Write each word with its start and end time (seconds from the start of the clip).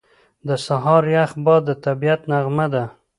•د 0.47 0.49
سهار 0.65 1.03
یخ 1.15 1.31
باد 1.45 1.61
د 1.67 1.69
طبیعت 1.85 2.21
نغمه 2.31 2.65
ده. 2.73 2.83